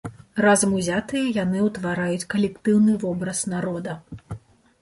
Разам 0.43 0.71
узятыя, 0.77 1.25
яны 1.43 1.59
ўтвараюць 1.67 2.27
калектыўны 2.35 2.97
вобраз 3.05 3.47
народа. 3.53 3.99